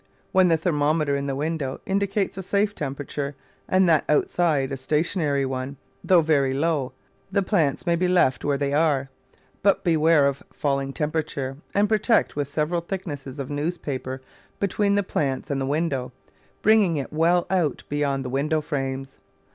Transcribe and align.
When 0.31 0.47
the 0.47 0.57
ther 0.57 0.71
mometer 0.71 1.15
in 1.15 1.27
the 1.27 1.35
window 1.35 1.79
indicates 1.85 2.35
a 2.35 2.41
safe 2.41 2.73
temperature 2.73 3.35
and 3.69 3.87
that 3.87 4.03
outside 4.09 4.71
a 4.71 4.75
stationary 4.75 5.45
one, 5.45 5.77
though 6.03 6.23
very 6.23 6.55
low, 6.55 6.93
the 7.31 7.43
plants 7.43 7.85
may 7.85 7.95
be 7.95 8.07
left 8.07 8.43
where 8.43 8.57
they 8.57 8.73
are; 8.73 9.11
but 9.61 9.83
beware 9.83 10.25
of 10.27 10.41
fall 10.51 10.79
ing 10.79 10.91
temperature, 10.91 11.57
and 11.75 11.87
protect 11.87 12.35
with 12.35 12.47
several 12.47 12.81
thicknesses 12.81 13.37
of 13.37 13.51
newspaper 13.51 14.23
between 14.59 14.95
the 14.95 15.03
plants 15.03 15.51
and 15.51 15.61
the 15.61 15.67
window, 15.67 16.11
bringing 16.63 16.95
it 16.95 17.13
well 17.13 17.45
out 17.51 17.83
beyond 17.87 18.25
the 18.25 18.29
window 18.29 18.59
frames. 18.59 19.19